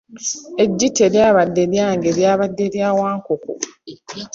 Eggi 0.63 0.87
teryabadde 0.97 1.63
lyange, 1.71 2.09
lyabadde 2.17 2.65
lya 2.73 2.89
Wankoko, 2.97 3.51